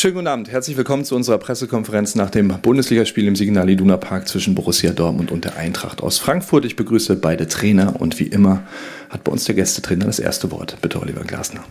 [0.00, 4.28] Schönen guten Abend, herzlich willkommen zu unserer Pressekonferenz nach dem Bundesligaspiel im Signal Iduna Park
[4.28, 6.64] zwischen Borussia Dortmund und der Eintracht aus Frankfurt.
[6.64, 8.62] Ich begrüße beide Trainer und wie immer
[9.10, 10.78] hat bei uns der Gästetrainer das erste Wort.
[10.80, 11.64] Bitte, Oliver Glasner.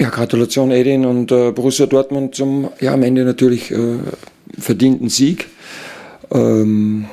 [0.00, 3.98] Ja, Gratulation Edin und äh, Borussia Dortmund zum ja, am Ende natürlich äh,
[4.58, 5.46] verdienten Sieg.
[6.32, 7.04] Ähm,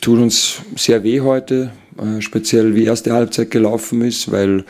[0.00, 1.72] tut uns sehr weh heute,
[2.20, 4.64] speziell wie erste Halbzeit gelaufen ist, weil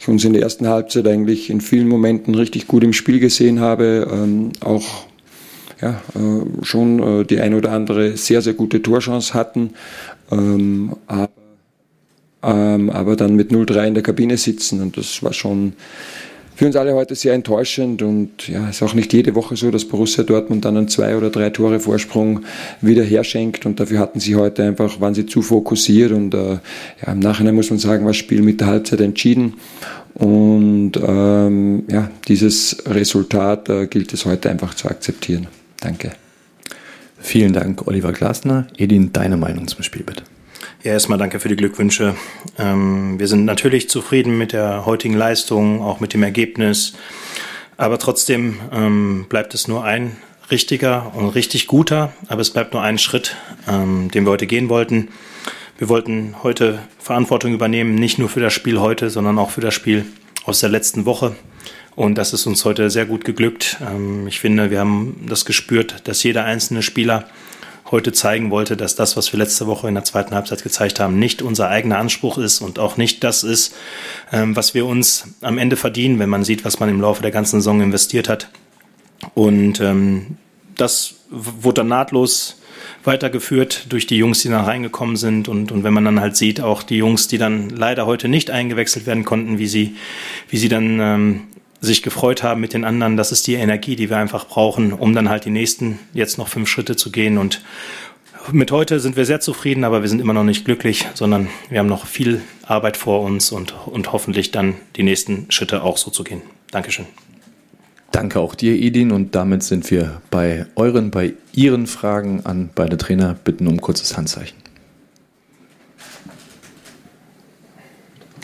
[0.00, 3.60] ich uns in der ersten Halbzeit eigentlich in vielen Momenten richtig gut im Spiel gesehen
[3.60, 5.06] habe, ähm, auch
[5.82, 9.70] ja, äh, schon äh, die ein oder andere sehr, sehr gute Torchance hatten,
[10.30, 10.94] ähm,
[12.42, 15.74] ähm, aber dann mit 0-3 in der Kabine sitzen und das war schon
[16.54, 19.70] für uns alle heute sehr enttäuschend und ja, es ist auch nicht jede Woche so,
[19.70, 22.40] dass Borussia Dortmund dann einen zwei oder drei Tore Vorsprung
[22.80, 26.58] wieder herschenkt und dafür hatten sie heute einfach, waren sie zu fokussiert und äh,
[27.04, 29.54] ja, im Nachhinein muss man sagen, war das Spiel mit der Halbzeit entschieden
[30.14, 35.46] und ähm, ja, dieses Resultat äh, gilt es heute einfach zu akzeptieren.
[35.80, 36.12] Danke.
[37.18, 38.66] Vielen Dank, Oliver Glasner.
[38.76, 40.24] Edin, deine Meinung zum Spiel bitte.
[40.84, 42.16] Ja, erstmal danke für die Glückwünsche.
[42.58, 46.94] Ähm, wir sind natürlich zufrieden mit der heutigen Leistung, auch mit dem Ergebnis.
[47.76, 50.16] Aber trotzdem ähm, bleibt es nur ein
[50.50, 53.36] richtiger und richtig guter, aber es bleibt nur ein Schritt,
[53.68, 55.10] ähm, den wir heute gehen wollten.
[55.78, 59.74] Wir wollten heute Verantwortung übernehmen, nicht nur für das Spiel heute, sondern auch für das
[59.74, 60.04] Spiel
[60.46, 61.36] aus der letzten Woche.
[61.94, 63.76] Und das ist uns heute sehr gut geglückt.
[64.26, 67.28] Ich finde, wir haben das gespürt, dass jeder einzelne Spieler
[67.92, 71.18] heute zeigen wollte, dass das, was wir letzte Woche in der zweiten Halbzeit gezeigt haben,
[71.18, 73.74] nicht unser eigener Anspruch ist und auch nicht das ist,
[74.32, 77.30] ähm, was wir uns am Ende verdienen, wenn man sieht, was man im Laufe der
[77.30, 78.48] ganzen Saison investiert hat.
[79.34, 80.38] Und ähm,
[80.76, 82.58] das wurde dann nahtlos
[83.04, 85.48] weitergeführt durch die Jungs, die da reingekommen sind.
[85.48, 88.50] Und, und wenn man dann halt sieht, auch die Jungs, die dann leider heute nicht
[88.50, 89.96] eingewechselt werden konnten, wie sie,
[90.48, 91.40] wie sie dann ähm,
[91.82, 93.16] sich gefreut haben mit den anderen.
[93.16, 96.48] Das ist die Energie, die wir einfach brauchen, um dann halt die nächsten jetzt noch
[96.48, 97.36] fünf Schritte zu gehen.
[97.36, 97.60] Und
[98.52, 101.80] mit heute sind wir sehr zufrieden, aber wir sind immer noch nicht glücklich, sondern wir
[101.80, 106.10] haben noch viel Arbeit vor uns und, und hoffentlich dann die nächsten Schritte auch so
[106.10, 106.42] zu gehen.
[106.70, 107.06] Dankeschön.
[108.12, 109.10] Danke auch dir, Edin.
[109.10, 113.34] Und damit sind wir bei euren, bei Ihren Fragen an beide Trainer.
[113.34, 114.56] Bitten um kurzes Handzeichen.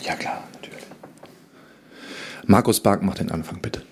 [0.03, 0.38] Ja, klar.
[2.49, 3.83] Markus Bark macht den Anfang, bitte.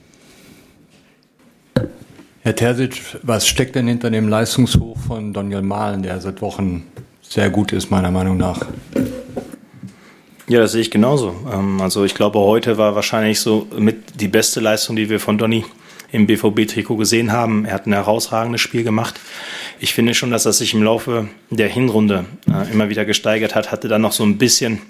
[2.42, 6.88] Herr Terzic, was steckt denn hinter dem Leistungshoch von Daniel Mahlen, der seit Wochen
[7.22, 8.60] sehr gut ist, meiner Meinung nach?
[10.48, 11.36] Ja, das sehe ich genauso.
[11.54, 15.38] Ähm, also ich glaube, heute war wahrscheinlich so mit die beste Leistung, die wir von
[15.38, 15.64] Donny
[16.12, 17.66] im BVB-Trikot gesehen haben.
[17.66, 19.20] Er hat ein herausragendes Spiel gemacht.
[19.80, 23.72] Ich finde schon, dass er sich im Laufe der Hinrunde äh, immer wieder gesteigert hat,
[23.72, 24.82] hatte dann noch so ein bisschen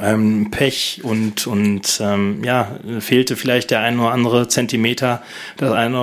[0.00, 5.22] ähm, Pech und, und ähm, ja, fehlte vielleicht der ein oder andere Zentimeter,
[5.56, 5.94] das ein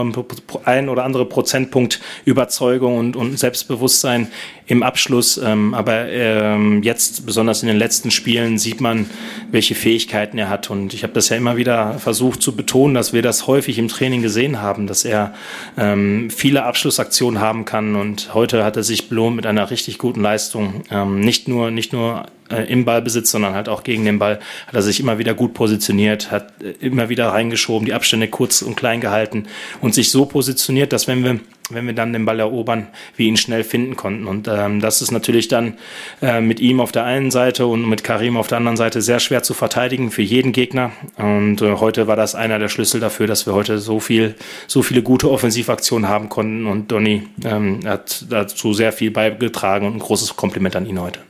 [0.89, 4.27] oder, andere Prozentpunkt Überzeugung und, und Selbstbewusstsein
[4.65, 5.37] im Abschluss.
[5.37, 9.09] Ähm, aber ähm, jetzt, besonders in den letzten Spielen, sieht man,
[9.51, 10.69] welche Fähigkeiten er hat.
[10.69, 13.87] Und ich habe das ja immer wieder versucht zu betonen, dass wir das häufig im
[13.87, 15.33] Training gesehen haben, dass er
[15.77, 17.95] ähm, viele Abschlussaktionen haben kann.
[17.95, 20.83] Und heute hat er sich belohnt mit einer richtig guten Leistung.
[20.91, 24.75] Ähm, nicht nur, nicht nur äh, im Ballbesitz, sondern halt auch gegen den Ball hat
[24.75, 28.75] er sich immer wieder gut positioniert, hat äh, immer wieder reingeschoben, die Abstände kurz und
[28.75, 29.47] klein gehalten
[29.81, 33.37] und sich so positioniert, dass wenn wir wenn wir dann den Ball erobern, wir ihn
[33.37, 34.25] schnell finden konnten.
[34.25, 35.73] Und ähm, das ist natürlich dann
[36.21, 39.19] äh, mit ihm auf der einen Seite und mit Karim auf der anderen Seite sehr
[39.19, 40.91] schwer zu verteidigen für jeden Gegner.
[41.17, 44.35] Und äh, heute war das einer der Schlüssel dafür, dass wir heute so viel,
[44.67, 46.65] so viele gute Offensivaktionen haben konnten.
[46.67, 51.26] Und Donny ähm, hat dazu sehr viel beigetragen und ein großes Kompliment an ihn heute.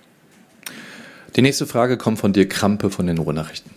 [1.35, 3.71] Die nächste Frage kommt von dir, Krampe von den Ruhrnachrichten.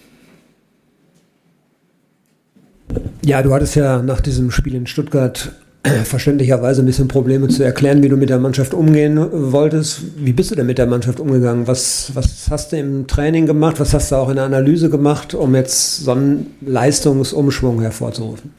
[3.24, 5.52] Ja, du hattest ja nach diesem Spiel in Stuttgart
[6.04, 10.02] verständlicherweise ein bisschen Probleme zu erklären, wie du mit der Mannschaft umgehen wolltest.
[10.16, 11.66] Wie bist du denn mit der Mannschaft umgegangen?
[11.66, 13.80] Was, was hast du im Training gemacht?
[13.80, 18.52] Was hast du auch in der Analyse gemacht, um jetzt so einen Leistungsumschwung hervorzurufen?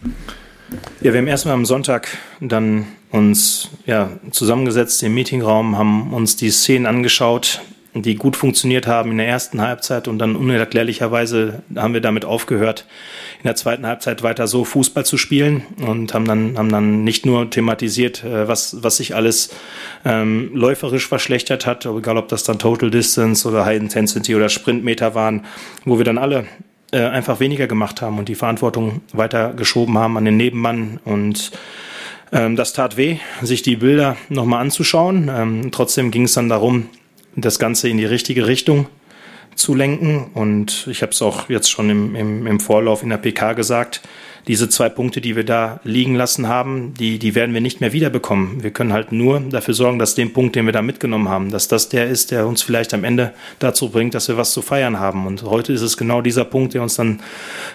[1.02, 2.08] Ja, wir haben erstmal am Sonntag
[2.40, 7.62] dann uns ja, zusammengesetzt im Meetingraum, haben uns die Szenen angeschaut,
[7.94, 12.86] die gut funktioniert haben in der ersten Halbzeit und dann unerklärlicherweise haben wir damit aufgehört,
[13.40, 17.26] in der zweiten Halbzeit weiter so Fußball zu spielen und haben dann, haben dann nicht
[17.26, 19.50] nur thematisiert, äh, was, was sich alles
[20.06, 25.14] ähm, läuferisch verschlechtert hat, egal ob das dann Total Distance oder High Intensity oder Sprintmeter
[25.14, 25.46] waren,
[25.84, 26.46] wo wir dann alle
[26.92, 31.52] äh, einfach weniger gemacht haben und die Verantwortung weiter geschoben haben an den Nebenmann und
[32.32, 35.30] ähm, das tat weh, sich die Bilder nochmal anzuschauen.
[35.34, 36.88] Ähm, trotzdem ging es dann darum,
[37.36, 38.88] das Ganze in die richtige Richtung
[39.56, 40.32] zu lenken.
[40.34, 44.02] Und ich habe es auch jetzt schon im, im, im Vorlauf in der PK gesagt,
[44.48, 47.94] diese zwei Punkte, die wir da liegen lassen haben, die, die werden wir nicht mehr
[47.94, 48.64] wiederbekommen.
[48.64, 51.68] Wir können halt nur dafür sorgen, dass den Punkt, den wir da mitgenommen haben, dass
[51.68, 55.00] das der ist, der uns vielleicht am Ende dazu bringt, dass wir was zu feiern
[55.00, 55.28] haben.
[55.28, 57.20] Und heute ist es genau dieser Punkt, der uns dann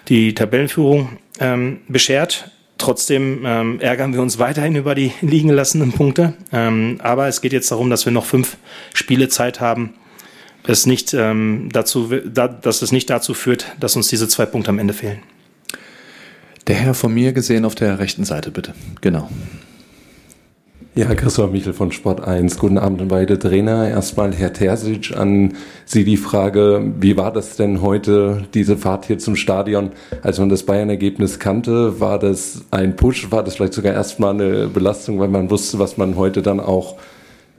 [0.08, 2.50] die Tabellenführung ähm, beschert.
[2.78, 6.34] Trotzdem ähm, ärgern wir uns weiterhin über die liegen gelassenen Punkte.
[6.52, 8.58] Ähm, aber es geht jetzt darum, dass wir noch fünf
[8.92, 9.94] Spiele Zeit haben,
[10.66, 14.70] es nicht, ähm, dazu, da, dass es nicht dazu führt, dass uns diese zwei Punkte
[14.70, 15.20] am Ende fehlen.
[16.66, 18.74] Der Herr von mir gesehen auf der rechten Seite, bitte.
[19.00, 19.30] Genau.
[20.98, 22.58] Ja, Christoph Michel von Sport 1.
[22.58, 23.86] Guten Abend an beide Trainer.
[23.86, 25.52] Erstmal Herr Terzic, an
[25.84, 29.90] Sie die Frage, wie war das denn heute, diese Fahrt hier zum Stadion,
[30.22, 32.00] als man das Bayern-Ergebnis kannte?
[32.00, 33.30] War das ein Push?
[33.30, 36.96] War das vielleicht sogar erstmal eine Belastung, weil man wusste, was man heute dann auch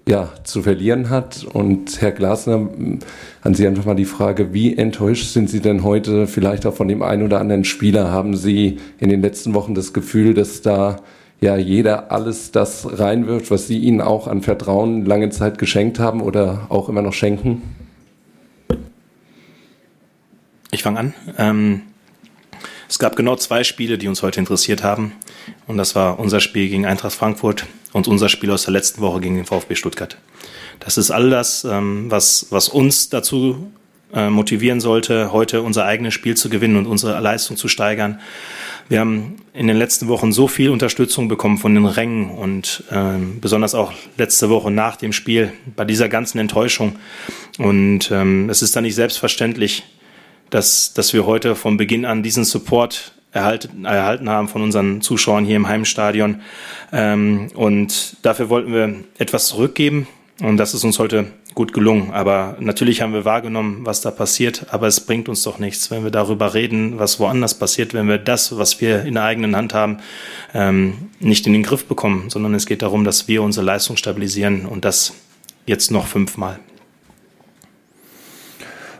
[0.07, 1.45] ja, zu verlieren hat?
[1.54, 2.68] Und Herr Glasner,
[3.44, 6.88] an Sie einfach mal die Frage, wie enttäuscht sind Sie denn heute vielleicht auch von
[6.88, 8.10] dem einen oder anderen Spieler?
[8.10, 11.01] Haben Sie in den letzten Wochen das Gefühl, dass da
[11.39, 16.22] ja jeder alles das reinwirft, was Sie ihnen auch an Vertrauen lange Zeit geschenkt haben
[16.22, 17.62] oder auch immer noch schenken?
[20.72, 21.13] Ich fange an.
[21.38, 21.81] Ähm,
[22.89, 25.13] es gab genau zwei Spiele, die uns heute interessiert haben.
[25.68, 29.19] Und das war unser Spiel gegen Eintracht Frankfurt und unser Spiel aus der letzten Woche
[29.22, 30.18] gegen den VfB Stuttgart.
[30.80, 33.72] Das ist all das, ähm, was, was uns dazu
[34.13, 38.22] äh, motivieren sollte, heute unser eigenes Spiel zu gewinnen und unsere Leistung zu steigern.
[38.89, 43.39] Wir haben in den letzten Wochen so viel Unterstützung bekommen von den Rängen und ähm,
[43.42, 46.95] besonders auch letzte Woche nach dem Spiel bei dieser ganzen Enttäuschung.
[47.57, 49.84] Und ähm, es ist dann nicht selbstverständlich,
[50.50, 55.44] dass, dass wir heute von Beginn an diesen Support erhalten, erhalten haben von unseren Zuschauern
[55.44, 56.40] hier im Heimstadion.
[56.94, 60.07] Ähm, und dafür wollten wir etwas zurückgeben.
[60.42, 62.12] Und das ist uns heute gut gelungen.
[62.12, 66.04] Aber natürlich haben wir wahrgenommen, was da passiert, aber es bringt uns doch nichts, wenn
[66.04, 69.74] wir darüber reden, was woanders passiert, wenn wir das, was wir in der eigenen Hand
[69.74, 69.98] haben,
[70.54, 74.68] ähm, nicht in den Griff bekommen, sondern es geht darum, dass wir unsere Leistung stabilisieren
[74.68, 75.13] und das
[75.65, 76.59] jetzt noch fünfmal.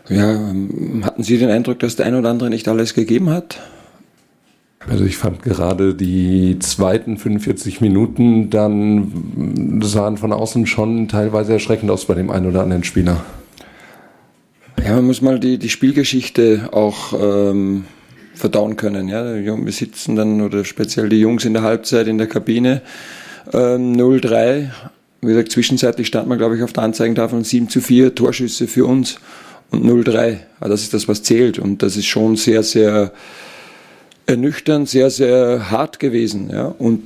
[0.08, 3.60] Ja, ähm, hatten Sie den Eindruck, dass der ein oder andere nicht alles gegeben hat?
[4.86, 11.90] Also ich fand gerade die zweiten 45 Minuten dann sahen von außen schon teilweise erschreckend
[11.90, 13.24] aus bei dem einen oder anderen Spieler.
[14.82, 17.84] Ja, man muss mal die, die Spielgeschichte auch ähm,
[18.34, 19.08] verdauen können.
[19.08, 22.82] Ja, wir sitzen dann, oder speziell die Jungs in der Halbzeit in der Kabine,
[23.52, 24.70] ähm, 0-3.
[25.20, 28.86] Wie gesagt, zwischenzeitlich stand man, glaube ich, auf der Anzeigentafel 7 zu 4 Torschüsse für
[28.86, 29.18] uns
[29.70, 30.38] und 0-3.
[30.60, 31.58] Also das ist das, was zählt.
[31.58, 33.12] Und das ist schon sehr, sehr
[34.28, 36.50] ernüchternd, sehr, sehr hart gewesen.
[36.50, 36.66] Ja?
[36.66, 37.02] Und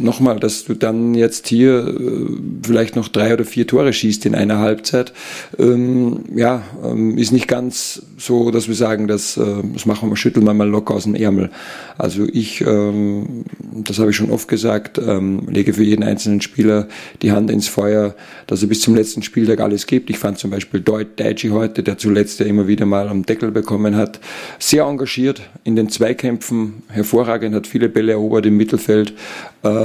[0.00, 2.26] nochmal, dass du dann jetzt hier äh,
[2.62, 5.12] vielleicht noch drei oder vier Tore schießt in einer Halbzeit,
[5.58, 10.16] ähm, ja, ähm, ist nicht ganz so, dass wir sagen, das, äh, das machen wir,
[10.16, 11.50] schütteln wir mal locker aus dem Ärmel.
[11.98, 13.44] Also ich, ähm,
[13.84, 16.88] das habe ich schon oft gesagt, ähm, lege für jeden einzelnen Spieler
[17.22, 18.14] die Hand ins Feuer,
[18.46, 20.10] dass er bis zum letzten Spieltag alles gibt.
[20.10, 23.50] Ich fand zum Beispiel Deut Daichi heute, der zuletzt ja immer wieder mal am Deckel
[23.50, 24.20] bekommen hat,
[24.58, 29.14] sehr engagiert in den Zweikämpfen, hervorragend, hat viele Bälle erobert im Mittelfeld,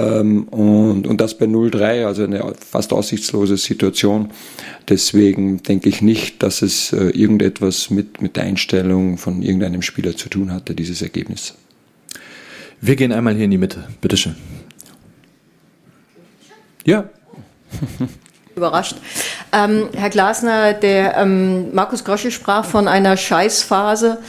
[0.05, 4.31] ähm, und, und das bei 0-3, also eine fast aussichtslose Situation.
[4.87, 10.15] Deswegen denke ich nicht, dass es äh, irgendetwas mit, mit der Einstellung von irgendeinem Spieler
[10.15, 11.55] zu tun hatte, dieses Ergebnis.
[12.81, 13.87] Wir gehen einmal hier in die Mitte.
[14.01, 14.35] Bitteschön.
[16.85, 17.09] Ja.
[18.55, 18.95] Überrascht.
[19.51, 24.19] Ähm, Herr Glasner, der ähm, Markus Grosche sprach von einer Scheißphase.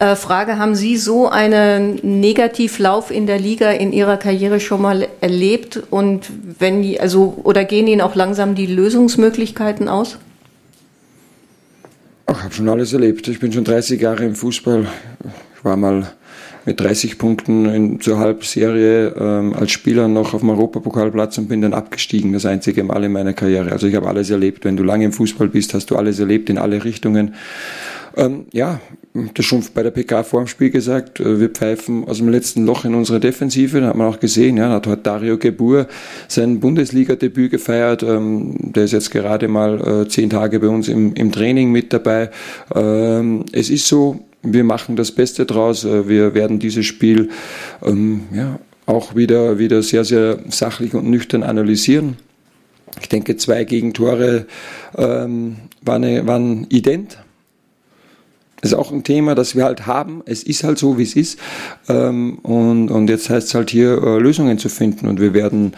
[0.00, 5.06] Äh, Frage, haben Sie so einen Negativlauf in der Liga in Ihrer Karriere schon mal
[5.20, 5.82] erlebt?
[5.90, 10.16] Und wenn, also, oder gehen Ihnen auch langsam die Lösungsmöglichkeiten aus?
[12.30, 13.28] Ich habe schon alles erlebt.
[13.28, 14.86] Ich bin schon 30 Jahre im Fußball.
[15.58, 16.10] Ich war mal
[16.64, 21.60] mit 30 Punkten in, zur Halbserie ähm, als Spieler noch auf dem Europapokalplatz und bin
[21.60, 23.70] dann abgestiegen, das einzige Mal in meiner Karriere.
[23.72, 24.64] Also ich habe alles erlebt.
[24.64, 27.34] Wenn du lange im Fußball bist, hast du alles erlebt in alle Richtungen.
[28.16, 28.80] Ähm, ja,
[29.34, 32.66] das schon bei der PK vor dem Spiel gesagt, äh, wir pfeifen aus dem letzten
[32.66, 35.86] Loch in unsere Defensive, da hat man auch gesehen, ja, hat heute Dario Gebur
[36.28, 41.14] sein Bundesliga-Debüt gefeiert, ähm, der ist jetzt gerade mal äh, zehn Tage bei uns im,
[41.14, 42.30] im Training mit dabei.
[42.74, 47.30] Ähm, es ist so, wir machen das Beste draus, äh, wir werden dieses Spiel
[47.84, 52.16] ähm, ja, auch wieder, wieder sehr, sehr sachlich und nüchtern analysieren.
[53.00, 54.46] Ich denke, zwei Gegentore
[54.96, 57.18] ähm, waren, waren ident.
[58.62, 60.22] Ist auch ein Thema, das wir halt haben.
[60.26, 61.38] Es ist halt so, wie es ist.
[61.88, 65.08] Ähm, und, und jetzt heißt es halt hier, äh, Lösungen zu finden.
[65.08, 65.72] Und wir werden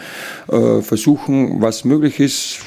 [0.48, 2.58] äh, versuchen, was möglich ist,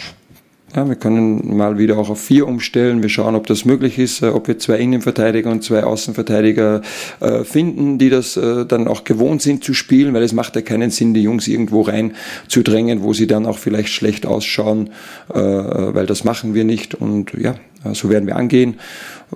[0.75, 3.01] Ja, wir können mal wieder auch auf vier umstellen.
[3.01, 6.81] Wir schauen, ob das möglich ist, äh, ob wir zwei Innenverteidiger und zwei Außenverteidiger
[7.21, 10.61] äh, finden, die das äh, dann auch gewohnt sind zu spielen, weil es macht ja
[10.61, 12.13] keinen Sinn, die Jungs irgendwo rein
[12.49, 14.89] zu drängen, wo sie dann auch vielleicht schlecht ausschauen,
[15.27, 16.93] weil das machen wir nicht.
[16.95, 17.55] Und ja,
[17.93, 18.75] so werden wir angehen.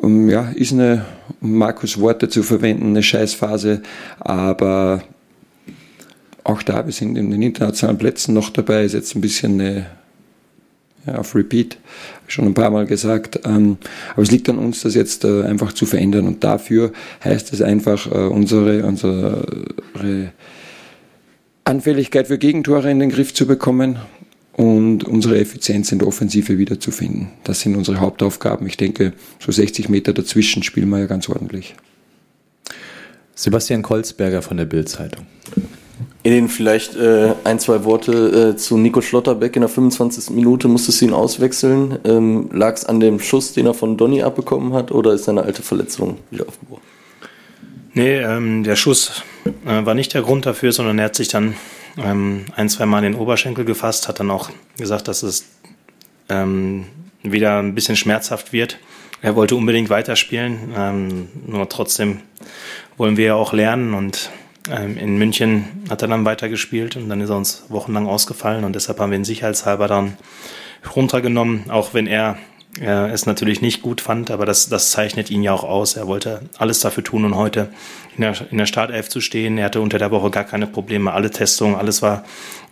[0.04, 1.06] Ähm, ja, ist eine,
[1.42, 3.82] um Markus Worte zu verwenden, eine Scheißphase,
[4.20, 5.04] aber
[6.44, 9.86] auch da, wir sind in den internationalen Plätzen noch dabei, ist jetzt ein bisschen eine
[11.06, 11.78] ja, auf Repeat,
[12.28, 13.40] schon ein paar Mal gesagt.
[13.46, 13.78] Ähm,
[14.14, 16.28] aber es liegt an uns, das jetzt äh, einfach zu verändern.
[16.28, 16.92] Und dafür
[17.24, 20.32] heißt es einfach, äh, unsere, unsere
[21.64, 24.00] Anfälligkeit für Gegentore in den Griff zu bekommen
[24.54, 27.30] und unsere Effizienz in der Offensive wiederzufinden.
[27.46, 28.68] Das sind unsere Hauptaufgaben.
[28.68, 31.76] Ich denke, so 60 Meter dazwischen spielen wir ja ganz ordentlich.
[33.36, 35.26] Sebastian Kolzberger von der Bild-Zeitung.
[36.30, 39.56] Edin, vielleicht äh, ein, zwei Worte äh, zu Nico Schlotterbeck.
[39.56, 40.30] In der 25.
[40.36, 41.98] Minute musstest du ihn auswechseln.
[42.06, 45.42] Ähm, Lag es an dem Schuss, den er von Donny abbekommen hat, oder ist seine
[45.42, 46.84] alte Verletzung wieder aufgebrochen?
[47.96, 49.24] Nee, ähm, der Schuss
[49.66, 51.56] äh, war nicht der Grund dafür, sondern er hat sich dann
[51.98, 55.46] ähm, ein, zwei Mal in den Oberschenkel gefasst, hat dann auch gesagt, dass es
[56.30, 56.86] ähm,
[57.24, 58.78] wieder ein bisschen schmerzhaft wird.
[59.24, 62.20] Er wollte unbedingt weiterspielen, ähm, nur trotzdem
[62.98, 64.30] wollen wir ja auch lernen und
[64.70, 69.00] in München hat er dann weitergespielt und dann ist er uns wochenlang ausgefallen und deshalb
[69.00, 70.18] haben wir ihn sicherheitshalber dann
[70.96, 72.38] runtergenommen, auch wenn er
[72.80, 75.96] er es natürlich nicht gut fand, aber das, das zeichnet ihn ja auch aus.
[75.96, 77.70] Er wollte alles dafür tun, um heute
[78.16, 79.58] in der, in der Startelf zu stehen.
[79.58, 82.24] Er hatte unter der Woche gar keine Probleme, alle Testungen, alles war,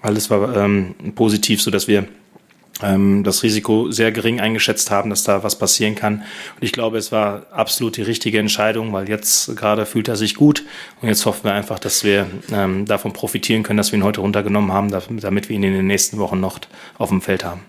[0.02, 2.08] alles war ähm, positiv, so dass wir ähm,
[2.80, 6.18] das Risiko sehr gering eingeschätzt haben, dass da was passieren kann.
[6.18, 10.36] Und ich glaube, es war absolut die richtige Entscheidung, weil jetzt gerade fühlt er sich
[10.36, 10.64] gut
[11.02, 14.22] und jetzt hoffen wir einfach, dass wir ähm, davon profitieren können, dass wir ihn heute
[14.22, 16.60] runtergenommen haben, damit wir ihn in den nächsten Wochen noch
[16.98, 17.62] auf dem Feld haben.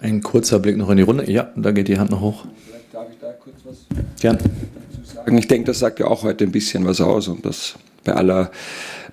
[0.00, 1.30] Ein kurzer Blick noch in die Runde.
[1.30, 2.44] Ja, da geht die Hand noch hoch.
[2.66, 3.86] Vielleicht darf ich da kurz was
[4.20, 4.38] Gern.
[5.04, 5.38] sagen.
[5.38, 8.50] Ich denke, das sagt ja auch heute ein bisschen was aus und das bei aller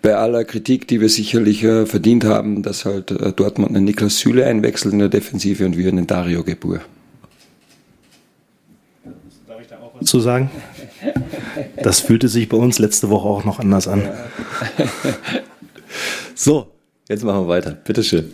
[0.06, 4.20] bei aller Kritik, die wir sicherlich äh, verdient haben, dass halt äh, Dortmund einen Niklas
[4.20, 6.82] Süle einwechselt in der Defensive und wir einen Dario Gebur.
[9.48, 10.52] Darf ich da auch was zu sagen?
[11.82, 14.08] Das fühlte sich bei uns letzte Woche auch noch anders an.
[16.36, 16.68] so,
[17.10, 17.72] jetzt machen wir weiter.
[17.72, 18.32] Bitteschön.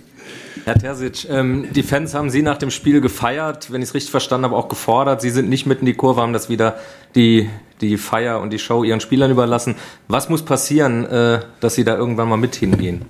[0.65, 4.11] Herr Terzic, ähm, die Fans haben Sie nach dem Spiel gefeiert, wenn ich es richtig
[4.11, 5.21] verstanden habe, auch gefordert.
[5.21, 6.75] Sie sind nicht mit in die Kurve, haben das wieder
[7.15, 7.49] die,
[7.81, 9.75] die Feier und die Show Ihren Spielern überlassen.
[10.07, 13.01] Was muss passieren, äh, dass Sie da irgendwann mal mit hingehen?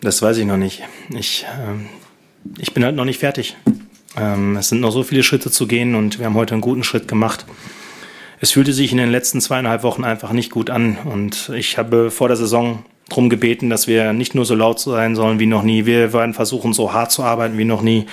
[0.00, 0.82] Das weiß ich noch nicht.
[1.16, 1.86] Ich, ähm,
[2.58, 3.56] ich bin halt noch nicht fertig.
[4.16, 6.84] Ähm, es sind noch so viele Schritte zu gehen und wir haben heute einen guten
[6.84, 7.46] Schritt gemacht.
[8.40, 12.10] Es fühlte sich in den letzten zweieinhalb Wochen einfach nicht gut an und ich habe
[12.10, 15.62] vor der Saison darum gebeten, dass wir nicht nur so laut sein sollen wie noch
[15.62, 15.86] nie.
[15.86, 18.06] Wir werden versuchen, so hart zu arbeiten wie noch nie.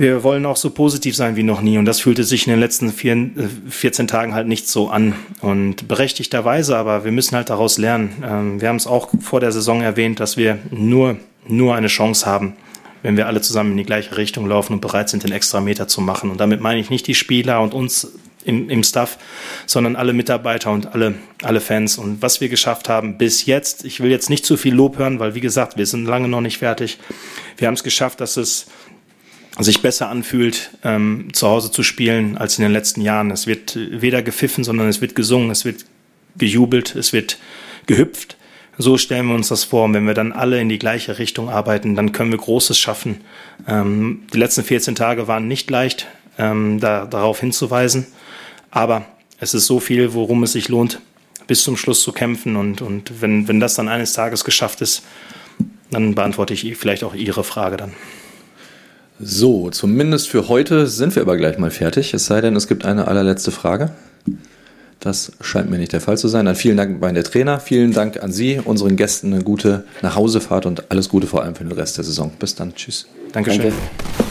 [0.00, 1.76] Wir wollen auch so positiv sein wie noch nie.
[1.76, 3.32] Und das fühlte sich in den letzten vier,
[3.68, 5.14] 14 Tagen halt nicht so an.
[5.42, 8.10] Und berechtigterweise, aber wir müssen halt daraus lernen.
[8.24, 12.24] Ähm, wir haben es auch vor der Saison erwähnt, dass wir nur, nur eine Chance
[12.24, 12.56] haben,
[13.02, 15.86] wenn wir alle zusammen in die gleiche Richtung laufen und bereit sind, den extra Meter
[15.86, 16.30] zu machen.
[16.30, 18.10] Und damit meine ich nicht die Spieler und uns
[18.46, 19.18] im, im Staff,
[19.66, 21.98] sondern alle Mitarbeiter und alle, alle Fans.
[21.98, 25.18] Und was wir geschafft haben bis jetzt, ich will jetzt nicht zu viel Lob hören,
[25.18, 26.98] weil wie gesagt, wir sind lange noch nicht fertig.
[27.58, 28.64] Wir haben es geschafft, dass es
[29.64, 33.30] sich besser anfühlt, ähm, zu Hause zu spielen als in den letzten Jahren.
[33.30, 35.84] Es wird weder gepfiffen, sondern es wird gesungen, es wird
[36.36, 37.38] gejubelt, es wird
[37.86, 38.36] gehüpft.
[38.78, 39.84] So stellen wir uns das vor.
[39.84, 43.20] Und wenn wir dann alle in die gleiche Richtung arbeiten, dann können wir Großes schaffen.
[43.68, 46.06] Ähm, die letzten 14 Tage waren nicht leicht,
[46.38, 48.06] ähm, da, darauf hinzuweisen.
[48.70, 49.04] Aber
[49.38, 51.00] es ist so viel, worum es sich lohnt,
[51.46, 52.56] bis zum Schluss zu kämpfen.
[52.56, 55.02] Und, und wenn, wenn das dann eines Tages geschafft ist,
[55.90, 57.92] dann beantworte ich vielleicht auch Ihre Frage dann.
[59.22, 62.14] So, zumindest für heute sind wir aber gleich mal fertig.
[62.14, 63.90] Es sei denn, es gibt eine allerletzte Frage.
[64.98, 66.46] Das scheint mir nicht der Fall zu sein.
[66.46, 67.60] Dann vielen Dank bei der Trainer.
[67.60, 71.64] Vielen Dank an Sie, unseren Gästen eine gute Nachhausefahrt und alles Gute vor allem für
[71.64, 72.32] den Rest der Saison.
[72.38, 72.74] Bis dann.
[72.74, 73.06] Tschüss.
[73.32, 73.62] Dankeschön.
[73.62, 74.29] Danke.